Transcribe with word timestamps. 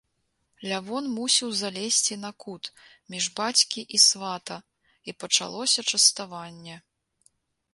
Лявон 0.69 1.05
мусіў 1.17 1.49
залезці 1.61 2.17
на 2.23 2.31
кут, 2.45 2.63
між 3.15 3.25
бацькі 3.41 3.81
і 3.99 4.01
свата, 4.07 4.57
і 5.13 5.15
пачалося 5.25 5.85
частаванне. 5.93 6.75